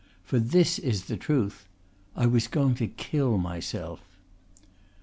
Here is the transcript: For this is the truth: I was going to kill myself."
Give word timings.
For 0.23 0.39
this 0.39 0.79
is 0.79 1.05
the 1.05 1.15
truth: 1.15 1.67
I 2.15 2.25
was 2.25 2.47
going 2.47 2.73
to 2.73 2.87
kill 2.87 3.37
myself." 3.37 4.01